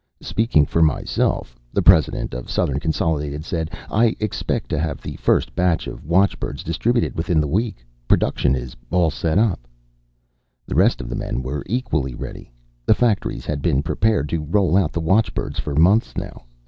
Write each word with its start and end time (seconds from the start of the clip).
"Speaking 0.23 0.65
for 0.65 0.81
myself," 0.81 1.55
the 1.71 1.83
president 1.83 2.33
of 2.33 2.49
Southern 2.49 2.79
Consolidated 2.79 3.45
said, 3.45 3.69
"I 3.87 4.15
expect 4.19 4.67
to 4.69 4.79
have 4.79 4.99
the 4.99 5.15
first 5.17 5.53
batch 5.55 5.85
of 5.85 6.03
watchbirds 6.03 6.63
distributed 6.63 7.15
within 7.15 7.39
the 7.39 7.45
week. 7.47 7.85
Production 8.07 8.55
is 8.55 8.75
all 8.89 9.11
set 9.11 9.37
up." 9.37 9.67
The 10.65 10.73
rest 10.73 11.01
of 11.01 11.07
the 11.09 11.15
men 11.15 11.43
were 11.43 11.61
equally 11.67 12.15
ready. 12.15 12.51
The 12.87 12.95
factories 12.95 13.45
had 13.45 13.61
been 13.61 13.83
prepared 13.83 14.27
to 14.29 14.41
roll 14.43 14.75
out 14.75 14.91
the 14.91 14.99
watchbirds 15.01 15.59
for 15.59 15.75
months 15.75 16.17
now. 16.17 16.45